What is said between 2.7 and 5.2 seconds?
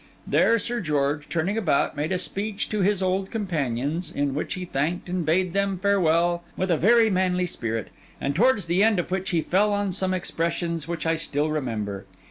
his old companions, in which he thanked